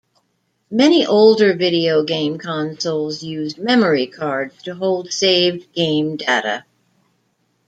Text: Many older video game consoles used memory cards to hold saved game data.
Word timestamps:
Many 0.71 1.05
older 1.05 1.55
video 1.55 2.01
game 2.01 2.39
consoles 2.39 3.21
used 3.21 3.59
memory 3.59 4.07
cards 4.07 4.59
to 4.63 4.73
hold 4.73 5.13
saved 5.13 5.73
game 5.73 6.17
data. 6.17 6.65